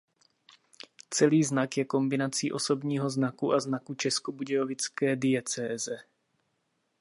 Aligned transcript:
Celý 1.13 1.43
znak 1.43 1.77
je 1.77 1.85
kombinací 1.85 2.51
osobního 2.51 3.09
znaku 3.09 3.53
a 3.53 3.59
znaku 3.59 3.95
českobudějovické 3.95 5.15
diecéze. 5.15 5.97